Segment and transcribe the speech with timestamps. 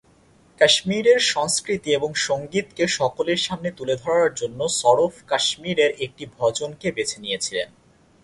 [0.61, 7.17] কাশ্মীরের সংস্কৃতি এবং সংগীতকে সকলের সামনে তুলে ধরার জন্য সরফ কাশ্মীরের একটি ভজন কে বেছে
[7.23, 7.69] নিয়েছিলেন।